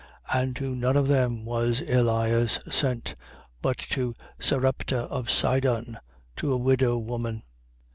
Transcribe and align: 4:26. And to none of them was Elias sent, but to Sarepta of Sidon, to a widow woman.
4:26. 0.31 0.41
And 0.41 0.55
to 0.55 0.73
none 0.75 0.97
of 0.97 1.07
them 1.07 1.45
was 1.45 1.79
Elias 1.81 2.59
sent, 2.71 3.13
but 3.61 3.77
to 3.77 4.15
Sarepta 4.39 4.97
of 5.01 5.29
Sidon, 5.29 5.99
to 6.37 6.51
a 6.51 6.57
widow 6.57 6.97
woman. 6.97 7.43